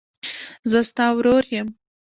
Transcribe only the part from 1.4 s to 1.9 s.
یم.